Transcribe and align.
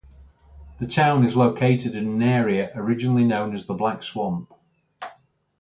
The 0.79 0.87
town 0.87 1.23
is 1.25 1.35
located 1.35 1.93
in 1.93 2.07
an 2.07 2.23
area 2.23 2.71
originally 2.73 3.23
known 3.23 3.53
as 3.53 3.67
the 3.67 3.75
Black 3.75 4.01
Swamp. 4.01 4.51